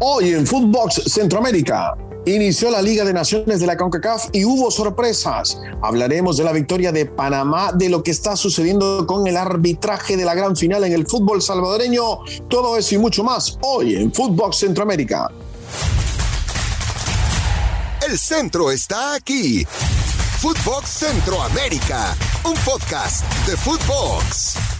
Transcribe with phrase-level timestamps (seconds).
[0.00, 1.94] Hoy en Footbox Centroamérica
[2.26, 5.60] inició la Liga de Naciones de la CONCACAF y hubo sorpresas.
[5.82, 10.24] Hablaremos de la victoria de Panamá, de lo que está sucediendo con el arbitraje de
[10.24, 12.20] la gran final en el fútbol salvadoreño.
[12.48, 15.30] Todo eso y mucho más hoy en Footbox Centroamérica.
[18.06, 19.66] El centro está aquí.
[20.40, 24.79] Footbox Centroamérica, un podcast de Footbox.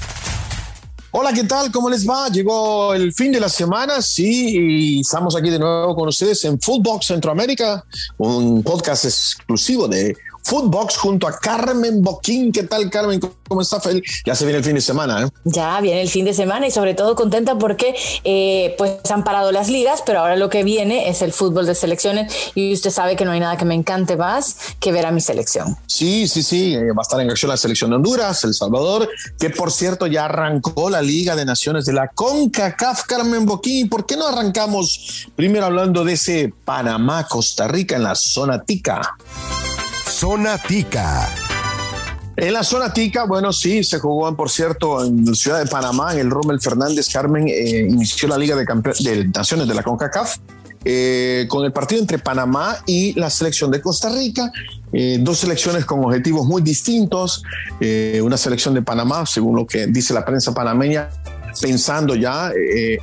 [1.13, 1.73] Hola, ¿qué tal?
[1.73, 2.29] ¿Cómo les va?
[2.29, 6.61] Llegó el fin de la semana, sí, y estamos aquí de nuevo con ustedes en
[6.61, 7.85] Footbox Centroamérica,
[8.19, 12.53] un podcast exclusivo de Footbox junto a Carmen Boquín.
[12.53, 13.21] ¿Qué tal, Carmen?
[13.49, 14.03] ¿Cómo está, Fel?
[14.25, 15.29] Ya se viene el fin de semana, ¿eh?
[15.45, 17.95] Ya viene el fin de semana y sobre todo contenta porque
[18.25, 21.75] eh, pues han parado las ligas, pero ahora lo que viene es el fútbol de
[21.75, 25.11] selecciones y usted sabe que no hay nada que me encante más que ver a
[25.11, 25.77] mi selección.
[25.87, 29.09] Sí, sí, sí, eh, va a estar en acción la selección de Honduras, El Salvador,
[29.39, 33.89] que por cierto ya arrancó la Liga de Naciones de la CONCACAF, Carmen Boquín.
[33.89, 39.17] ¿Por qué no arrancamos primero hablando de ese Panamá-Costa Rica en la zona tica?
[40.11, 41.29] Zona Tica.
[42.37, 46.15] En la zona tica, bueno, sí, se jugó, por cierto, en la ciudad de Panamá,
[46.15, 50.39] en el Rommel Fernández Carmen, eh, inició la Liga de, de Naciones de la CONCACAF.
[50.83, 54.51] Eh, con el partido entre Panamá y la selección de Costa Rica,
[54.93, 57.43] eh, dos selecciones con objetivos muy distintos,
[58.23, 61.11] una selección de Panamá, según lo que dice la prensa panameña,
[61.61, 62.51] pensando ya,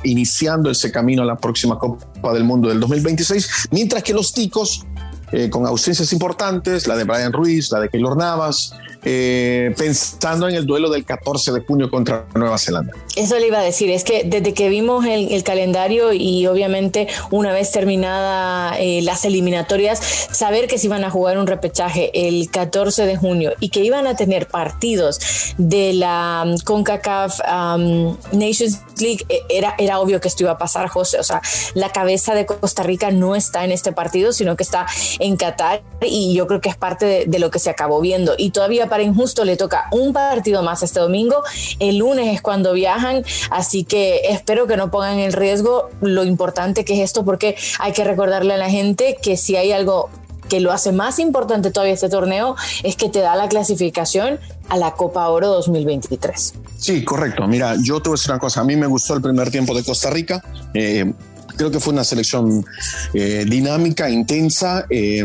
[0.02, 4.84] iniciando ese camino a la próxima Copa del Mundo del 2026, mientras que los ticos
[5.32, 8.74] eh, con ausencias importantes, la de Brian Ruiz, la de Keylor Navas,
[9.10, 12.92] eh, pensando en el duelo del 14 de junio contra Nueva Zelanda.
[13.16, 17.54] Eso le iba a decir, es que desde que vimos el, calendario y obviamente una
[17.54, 19.98] vez terminada eh, las eliminatorias,
[20.30, 24.06] saber que se iban a jugar un repechaje el 14 de junio y que iban
[24.06, 30.28] a tener partidos de la um, CONCACAF um, Nations League, eh, era, era obvio que
[30.28, 31.18] esto iba a pasar, José.
[31.18, 31.40] O sea,
[31.72, 34.86] la cabeza de Costa Rica no está en este partido, sino que está
[35.18, 38.34] en Qatar y yo creo que es parte de, de lo que se acabó viendo.
[38.36, 41.42] Y todavía para Injusto le toca un partido más este domingo.
[41.78, 46.84] El lunes es cuando viajan, así que espero que no pongan en riesgo lo importante
[46.84, 50.10] que es esto, porque hay que recordarle a la gente que si hay algo
[50.48, 54.76] que lo hace más importante todavía este torneo es que te da la clasificación a
[54.76, 56.54] la Copa Oro 2023.
[56.78, 57.46] Sí, correcto.
[57.46, 58.60] Mira, yo te voy a decir una cosa.
[58.60, 60.42] A mí me gustó el primer tiempo de Costa Rica.
[60.74, 61.12] Eh,
[61.58, 62.64] Creo que fue una selección
[63.12, 64.86] eh, dinámica, intensa.
[64.88, 65.24] Eh,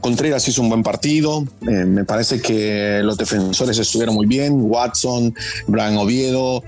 [0.00, 1.44] Contreras hizo un buen partido.
[1.62, 4.52] Eh, me parece que los defensores estuvieron muy bien.
[4.54, 5.34] Watson,
[5.66, 6.62] Brian Oviedo,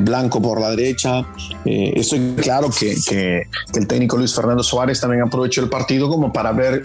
[0.00, 1.26] Blanco por la derecha.
[1.64, 6.52] estoy claro que, que, el técnico Luis Fernando Suárez también aprovechó el partido como para
[6.52, 6.84] ver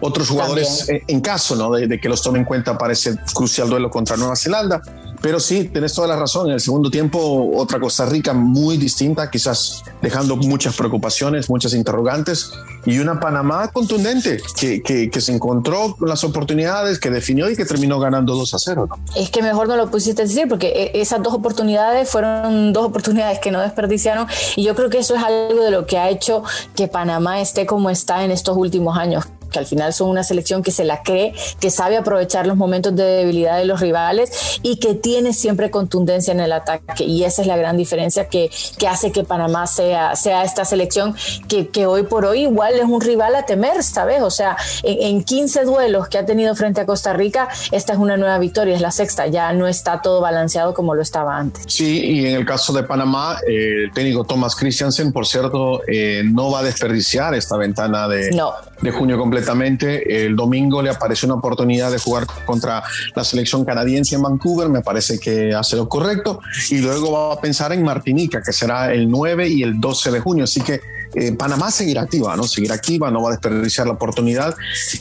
[0.00, 1.72] otros jugadores en caso ¿no?
[1.72, 4.80] de, de, que los tome en cuenta para ese crucial duelo contra Nueva Zelanda.
[5.22, 6.48] Pero sí, tenés toda la razón.
[6.48, 12.52] En el segundo tiempo, otra Costa Rica muy distinta, quizás dejando muchas preocupaciones, muchas interrogantes,
[12.86, 17.66] y una Panamá contundente que, que, se encontró con las oportunidades, que definió y que
[17.66, 18.88] terminó ganando 2 a 0.
[18.88, 18.98] ¿no?
[19.14, 23.38] Es que mejor no lo pusiste decir, porque e, esas dos oportunidades fueron dos oportunidades
[23.38, 24.26] que no desperdiciaron,
[24.56, 26.42] y yo creo que eso es algo de lo que ha hecho
[26.74, 30.62] que Panamá esté como está en estos últimos años que al final son una selección
[30.62, 34.76] que se la cree, que sabe aprovechar los momentos de debilidad de los rivales y
[34.76, 37.04] que tiene siempre contundencia en el ataque.
[37.04, 41.14] Y esa es la gran diferencia que, que hace que Panamá sea, sea esta selección
[41.48, 44.22] que, que, hoy por hoy igual es un rival a temer, ¿sabes?
[44.22, 47.98] O sea, en, en, 15 duelos que ha tenido frente a Costa Rica, esta es
[47.98, 51.64] una nueva victoria, es la sexta, ya no está todo balanceado como lo estaba antes.
[51.66, 56.22] Sí, y en el caso de Panamá, eh, el técnico Thomas Christiansen, por cierto, eh,
[56.24, 58.52] no va a desperdiciar esta ventana de, no.
[58.80, 60.24] de junio completo completamente.
[60.26, 62.82] El domingo le apareció una oportunidad de jugar contra
[63.14, 66.40] la selección canadiense en Vancouver, me parece que hace lo correcto,
[66.70, 70.20] y luego va a pensar en Martinica, que será el 9 y el 12 de
[70.20, 70.44] junio.
[70.44, 70.80] Así que
[71.14, 72.44] eh, Panamá seguirá activa, ¿no?
[72.44, 74.54] Seguirá activa, no va a desperdiciar la oportunidad.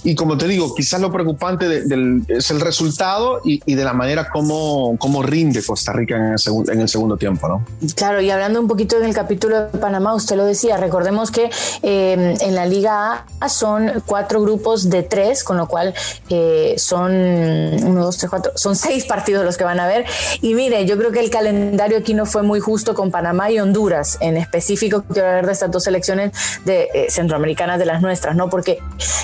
[0.03, 1.83] Y como te digo, quizás lo preocupante
[2.27, 6.81] es el resultado y, de la manera como, como rinde Costa Rica en el, en
[6.81, 7.65] el, segundo tiempo, ¿no?
[7.95, 11.49] Claro, y hablando un poquito en el capítulo de Panamá, usted lo decía, recordemos que
[11.83, 15.93] eh, en la Liga A son cuatro grupos de tres, con lo cual
[16.29, 20.05] eh, son uno, dos, tres, cuatro, son seis partidos los que van a ver.
[20.41, 23.59] Y mire, yo creo que el calendario aquí no fue muy justo con Panamá y
[23.59, 28.35] Honduras, en específico, quiero hablar de estas dos selecciones de, eh, centroamericanas de las nuestras,
[28.35, 28.49] ¿no?
[28.49, 28.79] Porque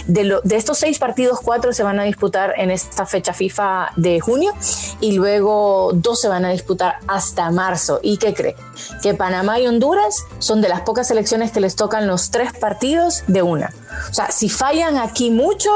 [0.07, 4.19] de, de estos seis partidos, cuatro se van a disputar en esta fecha FIFA de
[4.19, 4.53] junio
[5.01, 7.99] y luego dos se van a disputar hasta marzo.
[8.01, 8.55] ¿Y qué cree?
[9.01, 13.23] Que Panamá y Honduras son de las pocas selecciones que les tocan los tres partidos
[13.27, 13.71] de una.
[14.09, 15.69] O sea, si fallan aquí mucho,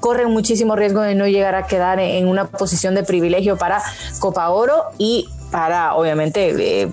[0.00, 3.82] corren muchísimo riesgo de no llegar a quedar en una posición de privilegio para
[4.20, 6.90] Copa Oro y para obviamente eh,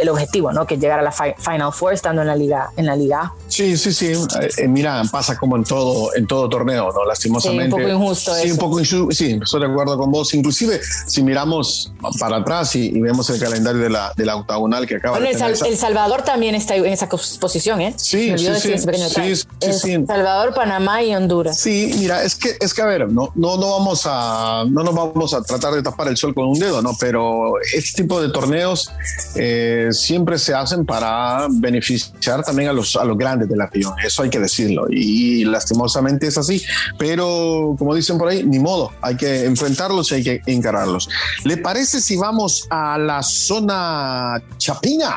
[0.00, 0.66] el, objetivo, ¿no?
[0.66, 3.34] Que llegar a la Final Four estando en la liga, en la liga.
[3.48, 4.14] Sí, sí, sí.
[4.56, 7.04] Eh, mira, pasa como en todo, en todo torneo, ¿no?
[7.04, 7.76] Lastimosamente.
[7.76, 8.34] Sí, un poco injusto.
[8.34, 9.10] Sí, un poco injusto.
[9.10, 10.32] Sí, estoy de acuerdo con vos.
[10.32, 14.96] Inclusive, si miramos para atrás y, vemos el calendario de la, de la octagonal que
[14.96, 17.92] acaba de el, el, Salvador también está en esa posición, ¿eh?
[17.98, 19.36] Sí, sí, sí, sí,
[19.70, 21.58] sí, Salvador, Panamá y Honduras.
[21.58, 24.94] Sí, mira, es que, es que a ver, no, no, no vamos a, no nos
[24.94, 26.96] vamos a tratar de tapar el sol con un dedo, ¿no?
[26.98, 27.52] Pero
[27.82, 28.90] este tipo de torneos
[29.34, 33.94] eh, siempre se hacen para beneficiar también a los, a los grandes de la región.
[34.04, 34.86] Eso hay que decirlo.
[34.90, 36.62] Y, lastimosamente es así.
[36.98, 38.92] Pero como dicen por ahí, ni modo.
[39.02, 41.08] Hay que enfrentarlos y hay que encararlos.
[41.44, 45.16] ¿Le parece si vamos a la zona chapina?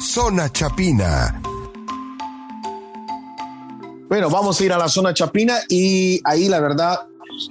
[0.00, 1.40] Zona chapina.
[4.08, 7.00] Bueno, vamos a ir a la zona chapina y ahí la verdad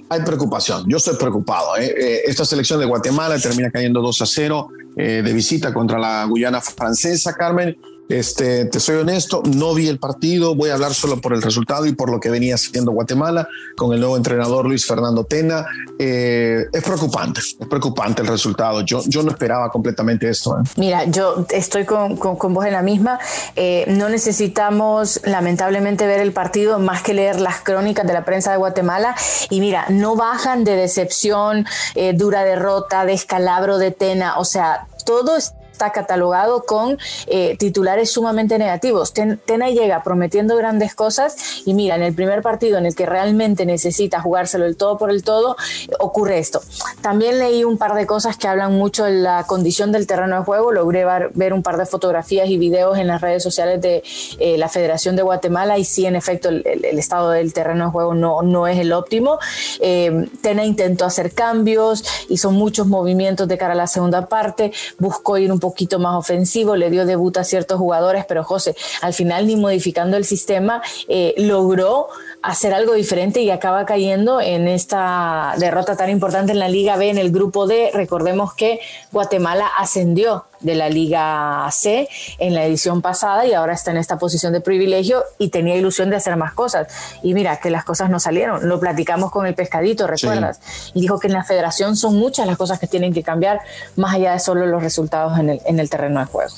[0.08, 0.84] hay preocupación.
[0.88, 1.76] Yo estoy preocupado.
[1.76, 1.94] ¿eh?
[1.96, 6.24] Eh, esta selección de Guatemala termina cayendo 2 a 0 eh, de visita contra la
[6.24, 7.76] Guyana francesa, Carmen.
[8.08, 11.84] Este, te soy honesto, no vi el partido, voy a hablar solo por el resultado
[11.84, 13.46] y por lo que venía haciendo Guatemala
[13.76, 15.66] con el nuevo entrenador Luis Fernando Tena.
[15.98, 18.80] Eh, es preocupante, es preocupante el resultado.
[18.80, 20.58] Yo, yo no esperaba completamente esto.
[20.58, 20.62] ¿eh?
[20.76, 23.18] Mira, yo estoy con, con, vos en la misma.
[23.56, 28.52] Eh, no necesitamos lamentablemente ver el partido más que leer las crónicas de la prensa
[28.52, 29.14] de Guatemala.
[29.50, 31.66] Y mira, no bajan de decepción,
[32.14, 34.38] dura derrota, descalabro de Tena.
[34.38, 36.98] O sea, todo es está catalogado con
[37.28, 39.12] eh, titulares sumamente negativos.
[39.12, 43.64] Tena llega prometiendo grandes cosas y mira, en el primer partido en el que realmente
[43.64, 45.56] necesita jugárselo el todo por el todo,
[46.00, 46.60] ocurre esto.
[47.00, 50.42] También leí un par de cosas que hablan mucho de la condición del terreno de
[50.42, 50.72] juego.
[50.72, 54.02] Logré ver, un par de fotografías y videos en las redes sociales de
[54.40, 56.64] eh, la Federación de Guatemala y sí, en efecto, el,
[56.98, 59.38] estado del terreno de juego no, no es el óptimo.
[59.78, 65.38] Eh, Tena intentó hacer cambios, hizo muchos movimientos de cara a la segunda parte, buscó
[65.38, 69.12] ir un poco poquito más ofensivo, le dio debut a ciertos jugadores, pero José, al
[69.12, 72.08] final ni modificando el sistema, eh, logró
[72.42, 77.10] hacer algo diferente y acaba cayendo en esta derrota tan importante en la Liga B,
[77.10, 77.90] en el grupo D.
[77.92, 78.80] Recordemos que
[79.12, 82.08] Guatemala ascendió de la Liga C
[82.38, 86.10] en la edición pasada y ahora está en esta posición de privilegio y tenía ilusión
[86.10, 86.88] de hacer más cosas.
[87.22, 88.68] Y mira que las cosas no salieron.
[88.68, 90.60] Lo platicamos con el pescadito, ¿recuerdas?
[90.94, 93.60] Y dijo que en la federación son muchas las cosas que tienen que cambiar
[93.96, 96.54] más allá de solo los resultados en el, en el terreno de juego.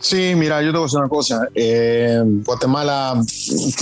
[0.00, 1.48] Sí, mira, yo te voy a decir una cosa.
[1.54, 3.20] Eh, Guatemala,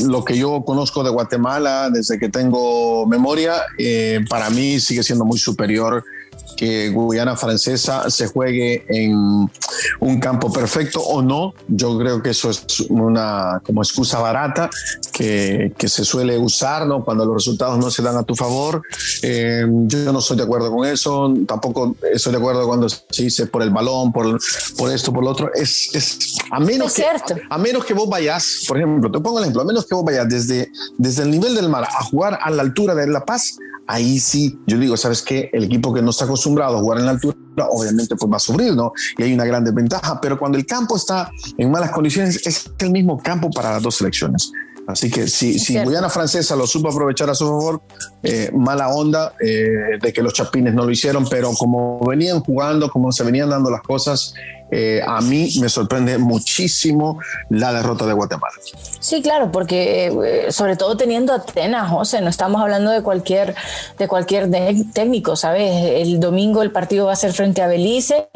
[0.06, 5.24] lo que yo conozco de Guatemala desde que tengo memoria, eh, para mí sigue siendo
[5.24, 6.02] muy superior
[6.56, 9.50] que Guyana Francesa se juegue en
[10.00, 11.54] un campo perfecto o no.
[11.68, 14.70] Yo creo que eso es una como excusa barata
[15.12, 17.04] que, que se suele usar ¿no?
[17.04, 18.82] cuando los resultados no se dan a tu favor.
[19.22, 21.32] Eh, yo no estoy de acuerdo con eso.
[21.46, 24.38] Tampoco estoy de acuerdo cuando se dice por el balón, por,
[24.76, 25.50] por esto, por lo otro.
[25.54, 27.06] Es, es a menos que
[27.48, 30.04] a menos que vos vayas, por ejemplo, te pongo el ejemplo, a menos que vos
[30.04, 33.56] vayas desde, desde el nivel del mar a jugar a la altura de La Paz,
[33.86, 35.50] ahí sí, yo digo, ¿sabes qué?
[35.52, 37.36] El equipo que no está acostumbrado a jugar en la altura,
[37.70, 38.92] obviamente pues va a sufrir, ¿no?
[39.16, 42.90] Y hay una gran desventaja, pero cuando el campo está en malas condiciones, es el
[42.90, 44.52] mismo campo para las dos selecciones.
[44.86, 47.82] Así que si, si Guyana Francesa lo supo aprovechar a su favor,
[48.22, 52.88] eh, mala onda eh, de que los chapines no lo hicieron, pero como venían jugando,
[52.88, 54.34] como se venían dando las cosas,
[54.70, 57.20] eh, a mí me sorprende muchísimo
[57.50, 58.54] la derrota de Guatemala.
[58.98, 63.54] Sí, claro, porque eh, sobre todo teniendo a Tena, José, no estamos hablando de cualquier,
[63.98, 64.50] de cualquier
[64.92, 65.72] técnico, ¿sabes?
[66.00, 68.28] El domingo el partido va a ser frente a Belice,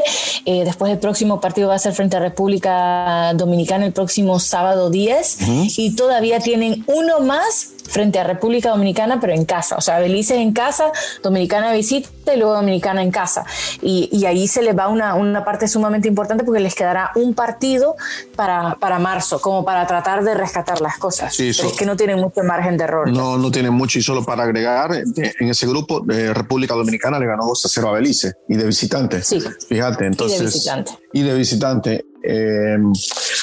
[0.44, 4.90] eh, después el próximo partido va a ser frente a República Dominicana el próximo sábado
[4.90, 5.38] 10
[5.76, 9.76] y todavía tienen uno más frente a República Dominicana, pero en casa.
[9.76, 10.92] O sea, Belice en casa,
[11.22, 13.44] Dominicana visita y luego Dominicana en casa.
[13.82, 17.34] Y, y ahí se les va una, una, parte sumamente importante porque les quedará un
[17.34, 17.96] partido
[18.36, 21.34] para, para marzo, como para tratar de rescatar las cosas.
[21.34, 23.10] Sí, pero es que no tienen mucho margen de error.
[23.10, 23.98] No, no tienen mucho.
[23.98, 27.88] Y solo para agregar, en ese grupo, de República Dominicana le ganó 2 a 0
[27.88, 29.22] a Belice y de visitante.
[29.22, 29.42] Sí.
[29.68, 30.66] Fíjate, entonces.
[30.66, 30.92] Y de visitante.
[31.12, 32.04] Y de visitante.
[32.22, 32.76] Eh,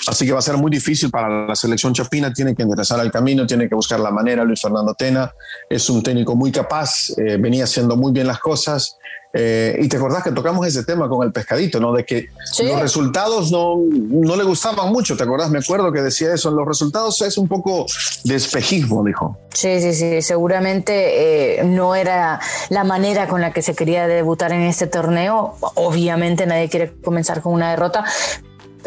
[0.07, 3.11] así que va a ser muy difícil para la selección chapina, tiene que enderezar el
[3.11, 4.43] camino, tiene que buscar la manera.
[4.43, 5.31] Luis Fernando Tena
[5.69, 8.97] es un técnico muy capaz, eh, venía haciendo muy bien las cosas.
[9.33, 11.91] Eh, y te acordás que tocamos ese tema con el pescadito, ¿no?
[11.91, 12.27] De que
[12.63, 15.51] los resultados no, no le gustaban mucho, ¿te acordás?
[15.51, 17.85] Me acuerdo que decía eso, los resultados es un poco
[18.23, 19.37] de espejismo, dijo.
[19.53, 24.61] Sí, sí, sí, seguramente no era la manera con la que se quería debutar en
[24.61, 25.55] este torneo.
[25.75, 28.05] Obviamente nadie quiere comenzar con una derrota,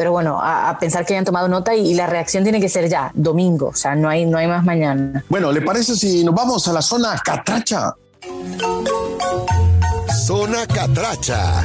[0.01, 3.11] pero bueno, a, pensar que hayan tomado nota y, la reacción tiene que ser ya,
[3.13, 5.23] domingo, o sea, no hay, no hay más mañana.
[5.29, 7.93] Bueno, ¿le parece si nos vamos a la zona catracha?
[10.25, 11.63] Zona Catracha.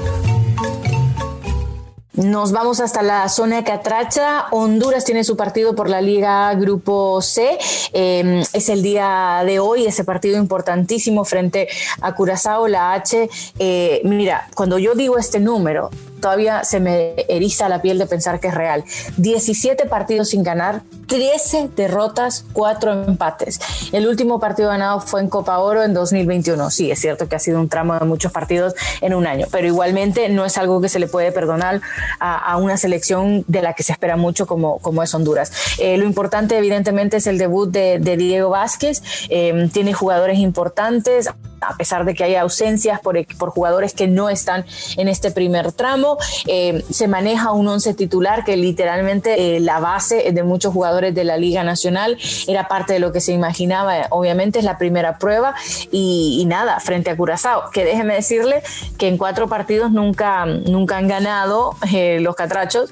[2.13, 4.49] Nos vamos hasta la zona de Catracha.
[4.51, 7.59] Honduras tiene su partido por la Liga Grupo C.
[7.95, 11.69] Em, es el día de hoy, ese partido importantísimo frente
[12.03, 13.31] a Curazao, la H.
[13.59, 18.41] Eh, mira, cuando yo digo este número, todavía se me eriza la piel de pensar
[18.41, 18.85] que es real.
[19.17, 23.61] 17 partidos sin ganar, 13 derrotas, 4 empates.
[23.93, 26.71] El último partido ganado fue en Copa Oro en 2021.
[26.71, 29.67] Sí, es cierto que ha sido un tramo de muchos partidos en un año, pero
[29.67, 31.81] igualmente no es algo que se le puede perdonar
[32.19, 35.53] a, una selección de la que se espera mucho como, como es Honduras.
[35.79, 39.03] Eh, lo importante evidentemente es el debut de, Diego Vázquez.
[39.29, 41.29] Eh, tiene jugadores importantes,
[41.69, 44.65] a pesar de que hay ausencias por, por jugadores que no están
[44.97, 46.19] en este primer tramo.
[46.47, 51.25] Eh, se maneja un once titular que literalmente eh, la base de muchos jugadores de
[51.25, 54.07] la Liga Nacional era parte de lo que se imaginaba.
[54.11, 55.55] Obviamente es la primera prueba
[55.91, 58.63] y, nada, frente a Curazao, que déjeme decirle
[58.99, 62.91] que en cuatro partidos nunca, nunca han ganado eh, los catrachos.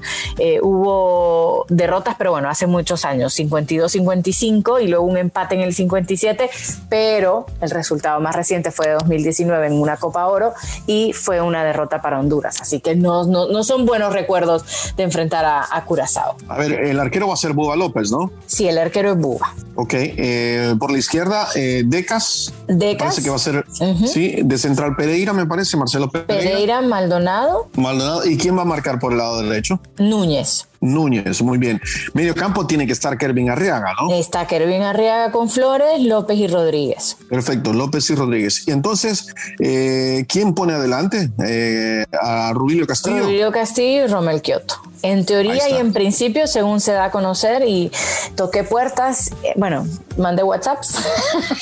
[0.62, 6.50] hubo derrotas, pero bueno, hace muchos años, 52-55 y luego un empate en el 57,
[6.88, 10.52] pero el resultado más reciente fue de 2019 en una Copa Oro
[10.86, 12.60] y fue una derrota para Honduras.
[12.60, 14.64] Así que no, no, son buenos recuerdos
[14.96, 16.36] de enfrentar a, Curazao.
[16.48, 18.30] A ver, el arquero va a ser Buba López, ¿no?
[18.46, 19.54] Sí, el arquero es Buba.
[19.74, 22.52] Ok, eh, por la izquierda, eh, Decas.
[22.68, 23.08] Decas.
[23.08, 23.64] Parece que va a ser,
[24.06, 26.50] sí, de Central Pereira, me parece, Marcelo Pereira.
[26.50, 27.68] Pereira, Maldonado.
[27.76, 28.24] Maldonado.
[28.24, 29.80] ¿Y quién va a marcar por el lado derecho?
[29.98, 30.66] Núñez.
[30.84, 31.80] Núñez, muy bien.
[32.12, 34.12] Medio campo tiene que estar Kervin Arriaga, ¿no?
[34.14, 37.16] Está Kervin Arriaga con Flores, López y Rodríguez.
[37.28, 38.68] Perfecto, López y Rodríguez.
[38.68, 41.30] Y entonces, eh, ¿quién pone adelante?
[41.44, 43.24] Eh, a Rubilio Castillo.
[43.24, 44.74] Rubilio Castillo y Romel Kioto.
[45.02, 47.92] En teoría y en principio, según se da a conocer y
[48.36, 49.86] toqué puertas, eh, bueno,
[50.16, 50.96] mandé WhatsApps.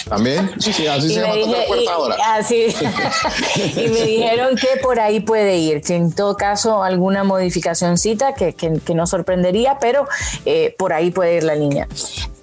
[0.08, 1.34] También, sí, sí, así se llama
[1.66, 2.16] puerta ahora.
[2.34, 2.66] Así,
[3.76, 8.54] y me dijeron que por ahí puede ir, que en todo caso alguna modificacióncita que,
[8.54, 10.06] que, que nos sorprendería, pero
[10.44, 11.86] eh, por ahí puede ir la línea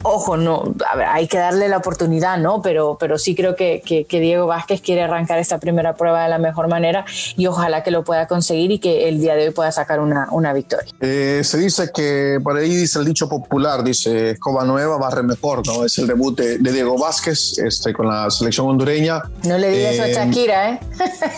[0.03, 0.74] ojo, no,
[1.08, 2.62] hay que darle la oportunidad, ¿no?
[2.62, 6.38] Pero, pero sí creo que, que, Diego Vázquez quiere arrancar esta primera prueba de la
[6.38, 7.06] mejor manera
[7.38, 10.27] y ojalá que lo pueda conseguir y que el día de hoy pueda sacar una,
[10.32, 10.91] una victoria.
[11.00, 15.65] Eh, se dice que por ahí dice el dicho popular, dice escoba nueva, barre mejor,
[15.65, 15.86] ¿no?
[15.86, 19.24] Es el debut de, Diego Vázquez este, con la selección hondureña.
[19.44, 20.79] No le digas eso a eh, Shakira, ¿eh?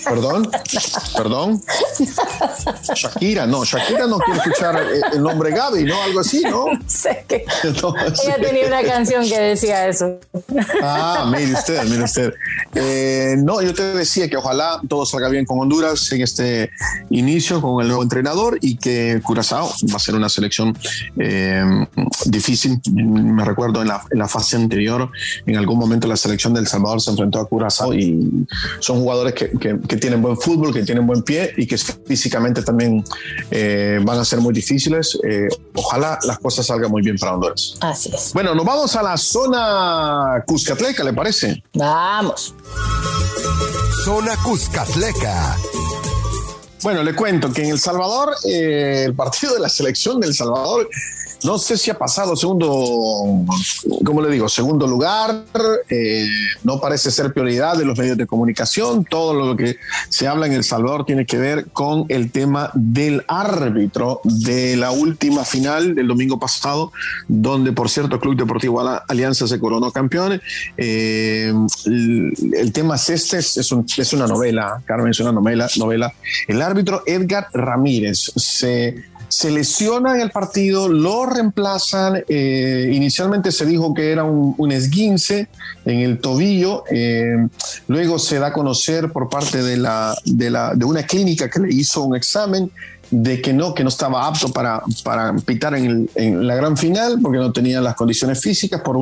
[0.04, 0.52] Perdón,
[1.16, 1.62] perdón.
[2.94, 6.02] Shakira, no, Shakira no quiere escuchar el nombre Gaby, ¿no?
[6.02, 6.66] Algo así, ¿no?
[6.88, 7.46] sé que
[8.66, 10.20] una canción que decía eso.
[10.84, 12.34] Ah, mire usted, mire usted.
[12.76, 16.72] Eh, no, yo te decía que ojalá todo salga bien con Honduras en este
[17.10, 20.78] inicio con el nuevo entrenador y que Curazao va a ser una selección
[21.20, 21.64] eh,
[22.26, 22.80] difícil.
[22.92, 25.10] Me recuerdo en la, en la, fase anterior,
[25.46, 28.46] en algún momento la selección del Salvador se enfrentó a Curazao y
[28.80, 33.04] son jugadores que, que, tienen buen fútbol, que tienen buen pie y que físicamente también
[33.50, 35.18] eh, van a ser muy difíciles.
[35.76, 37.76] ojalá las cosas salgan muy bien para Honduras.
[37.82, 38.32] Así es.
[38.34, 41.64] Bueno, nos vamos a la zona Cuscatleca, ¿le parece?
[41.74, 42.54] Vamos.
[44.04, 45.58] Zona Cuscatleca.
[46.84, 50.90] Bueno, le cuento que en El Salvador, eh, el partido de la selección del Salvador
[51.44, 53.46] no sé si ha pasado segundo,
[54.06, 54.48] ¿cómo le digo?
[54.48, 55.44] Segundo lugar.
[55.90, 56.28] Eh,
[56.64, 59.06] no parece ser prioridad de los medios de comunicación.
[59.06, 59.78] Todo lo que
[60.10, 64.92] se habla en El Salvador tiene que ver con el tema del árbitro de la
[64.92, 66.92] última final del domingo pasado,
[67.28, 70.42] donde, por cierto, el Club Deportivo Alianza se coronó campeón.
[70.78, 71.54] Eh,
[71.86, 76.14] el, tema es este, es, es una novela, Carmen, es una novela, novela.
[76.48, 82.22] El árbitro Edgar Ramírez se se lesiona en el partido, lo reemplazan.
[82.28, 85.48] Eh, inicialmente se dijo que era un, esguince
[85.86, 86.84] en el tobillo.
[86.92, 87.48] Eh,
[87.88, 92.04] luego se da a conocer por parte de, la, de, una clínica que le hizo
[92.04, 92.70] un examen
[93.10, 96.10] de que no, que no estaba apto para, para pitar en,
[96.46, 98.98] la gran final porque no tenía las condiciones físicas por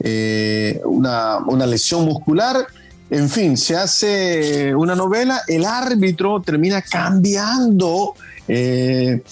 [0.00, 2.56] eh, una, una lesión muscular.
[3.10, 8.14] En fin, se hace una novela, el árbitro termina cambiando
[8.48, 9.22] eh,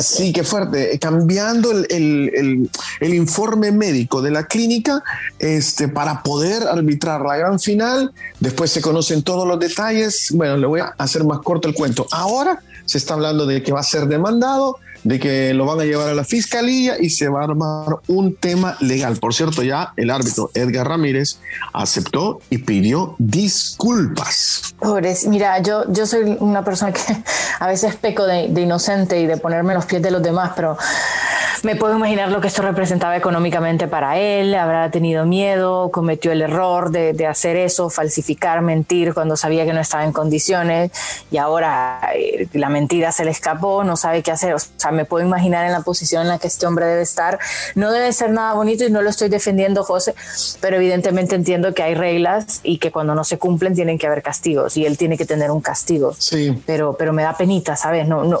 [0.00, 0.94] sí, qué fuerte.
[0.94, 2.70] Eh, cambiando el,
[3.00, 5.02] informe médico de la clínica
[5.38, 8.12] este, para poder arbitrar la gran final.
[8.40, 10.30] Después se conocen todos los detalles.
[10.32, 12.06] Bueno, le voy a hacer más corto el cuento.
[12.10, 15.84] Ahora se está hablando de que va a ser demandado de que lo van a
[15.84, 19.16] llevar a la fiscalía y se va a armar un tema legal.
[19.18, 21.38] Por cierto, ya el árbitro Edgar Ramírez
[21.72, 24.74] aceptó y pidió disculpas.
[24.80, 27.00] Pobres, mira, yo, yo soy una persona que
[27.60, 30.76] a veces peco de, inocente y de ponerme los pies de los demás, pero
[31.62, 36.42] me puedo imaginar lo que esto representaba económicamente para él, habrá tenido miedo, cometió el
[36.42, 40.90] error de, de hacer eso, falsificar, mentir cuando sabía que no estaba en condiciones
[41.30, 44.54] y ahora eh, la mentira se le escapó, no sabe qué hacer.
[44.54, 47.38] O sea, me puedo imaginar en la posición en la que este hombre debe estar.
[47.74, 50.14] No debe ser nada bonito y no lo estoy defendiendo, José,
[50.60, 54.22] pero evidentemente entiendo que hay reglas y que cuando no se cumplen tienen que haber
[54.22, 56.14] castigos y él tiene que tener un castigo.
[56.18, 56.60] Sí.
[56.66, 58.06] Pero, pero me da penita, ¿sabes?
[58.06, 58.40] No, no,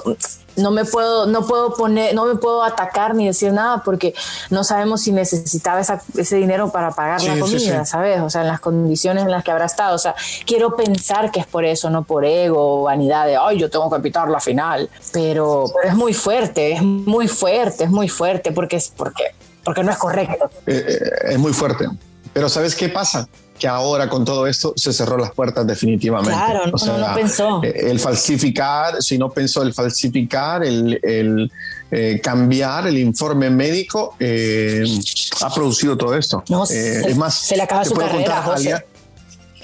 [0.56, 4.14] no me puedo, no puedo poner, no me puedo atacar ni decir nada porque
[4.50, 8.20] no sabemos si necesitaba ese dinero para pagar la comida, ¿sabes?
[8.20, 9.94] O sea, en las condiciones en las que habrá estado.
[9.94, 10.14] O sea,
[10.46, 13.90] quiero pensar que es por eso, no por ego o vanidad de, ay, yo tengo
[13.90, 14.88] que pitar la final.
[15.12, 19.24] Pero, pero es muy fuerte, es muy fuerte, es muy fuerte porque es porque,
[19.64, 20.50] porque no es correcto.
[20.66, 21.86] Eh, eh, es muy fuerte.
[22.32, 23.28] Pero ¿sabes qué pasa?
[23.58, 26.32] Que ahora con todo esto se cerró las puertas definitivamente.
[26.32, 27.60] Claro, no, no pensó.
[27.62, 31.50] Eh, el falsificar, si no pensó el falsificar, el, el
[31.90, 34.84] eh, cambiar el informe médico, eh,
[35.42, 36.44] ha producido todo esto.
[36.48, 38.84] No, se, es más, se le acaba su carrera, José.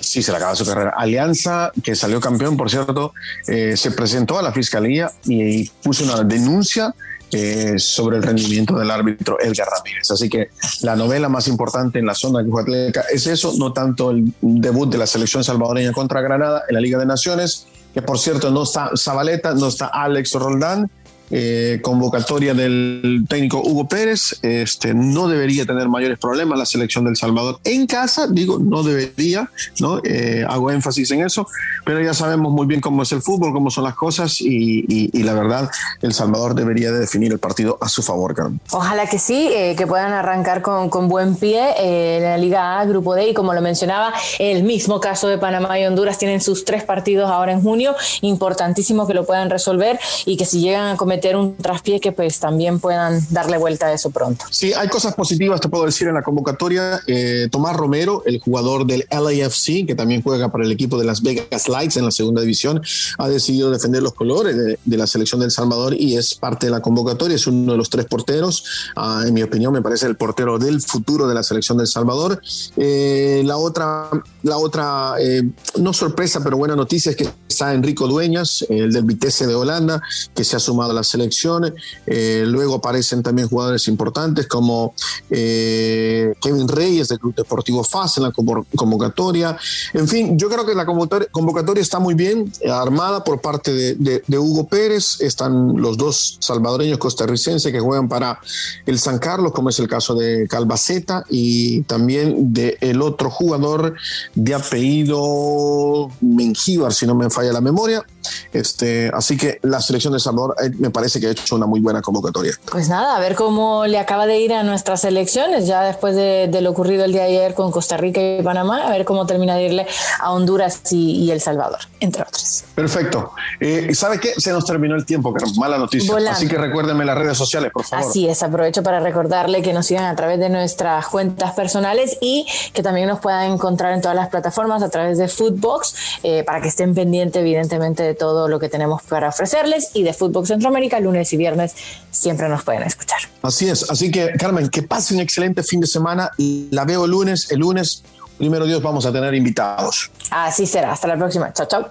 [0.01, 0.95] Sí, se le acaba su carrera.
[0.97, 3.13] Alianza, que salió campeón, por cierto,
[3.45, 6.93] se presentó a la fiscalía y puso una denuncia
[7.33, 10.11] eh, sobre el rendimiento del árbitro Edgar Ramírez.
[10.11, 10.51] Así que
[10.83, 14.99] la novela más importante en la zona Atlética es eso, no tanto el debut de
[14.99, 18.91] la selección salvadoreña contra Granada en la Liga de Naciones, que por cierto no está
[18.97, 20.91] Zabaleta, no está Alex Roldán,
[21.35, 24.39] eh, convocatoria del técnico Hugo Pérez.
[24.43, 29.51] Este, no debería tener mayores problemas la selección del Salvador en casa, digo, no debería,
[29.81, 30.01] ¿no?
[30.05, 31.47] Eh, hago énfasis en eso,
[31.87, 35.33] pero ya sabemos muy bien cómo es el fútbol, cómo son las cosas y, la
[35.33, 35.71] verdad,
[36.03, 38.61] El Salvador debería de definir el partido a su favor, Carmen.
[38.71, 42.85] Ojalá que sí, eh, que puedan arrancar con, con buen pie en la Liga A,
[42.85, 46.67] Grupo D y como lo mencionaba, el mismo caso de Panamá y Honduras tienen sus
[46.67, 50.97] tres partidos ahora en junio, importantísimo que lo puedan resolver y que si llegan a
[50.97, 54.45] cometer un traspié que pues también puedan darle vuelta a eso pronto.
[54.51, 57.01] Sí, hay cosas positivas, te puedo decir, en la convocatoria.
[57.07, 61.23] Eh, Tomás Romero, el jugador del LAFC, que también juega para el equipo de Las
[61.23, 62.83] Vegas Lights en la segunda división,
[63.19, 66.81] ha decidido defender los colores de, la selección del Salvador y es parte de la
[66.81, 68.65] convocatoria, es uno de los tres porteros.
[68.95, 72.41] Ah, en mi opinión, me parece el portero del futuro de la selección del Salvador.
[72.77, 74.09] Eh, la otra,
[74.43, 75.43] la otra eh,
[75.79, 80.03] no sorpresa, pero buena noticia es que está Enrico Dueñas, el del Vitesse de Holanda,
[80.35, 81.75] que se ha sumado a la selección.
[82.07, 84.95] Eh, luego aparecen también jugadores importantes como
[85.31, 89.57] eh, Kevin Reyes del Club Deportivo FAS en la convocatoria.
[89.93, 94.39] En fin, yo creo que la convocatoria está muy bien eh, armada por parte de,
[94.39, 95.21] Hugo Pérez.
[95.21, 98.41] Están los dos salvadoreños costarricenses que juegan para
[98.87, 103.95] el San Carlos, como es el caso de Calvaceta y también de el otro jugador
[104.35, 108.05] de apellido Mengíbar, si no me falla la memoria.
[108.53, 112.03] Este, así que la selección de Salvador me parece que ha hecho una muy buena
[112.03, 112.53] convocatoria.
[112.71, 116.49] Pues nada, a ver cómo le acaba de ir a nuestras elecciones, ya después de,
[116.61, 119.57] lo ocurrido el día de ayer con Costa Rica y Panamá, a ver cómo termina
[119.57, 119.87] de irle
[120.21, 122.65] a Honduras y, El Salvador, entre otros.
[122.75, 123.33] Perfecto.
[123.59, 124.35] Eh, ¿Sabe qué?
[124.37, 126.15] Se nos terminó el tiempo, que mala noticia.
[126.31, 128.09] Así que recuérdenme las redes sociales, por favor.
[128.09, 132.47] Así es, aprovecho para recordarle que nos sigan a través de nuestras cuentas personales y
[132.73, 136.61] que también nos puedan encontrar en todas las plataformas a través de Footbox, eh, para
[136.61, 141.01] que estén pendientes, evidentemente, de todo lo que tenemos para ofrecerles y de Footbox Centroamérica
[141.01, 141.75] lunes y viernes,
[142.11, 143.21] siempre nos pueden escuchar.
[143.43, 146.31] Así es, así que Carmen, que pase un excelente fin de semana.
[146.71, 148.03] La veo el lunes, el lunes,
[148.39, 150.11] primero Dios, vamos a tener invitados.
[150.31, 151.53] Así será, hasta la próxima.
[151.53, 151.89] Chao, chao.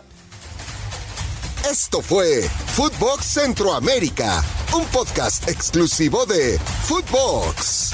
[1.69, 2.41] Esto fue
[2.73, 7.93] Footbox Centroamérica, un podcast exclusivo de Footbox.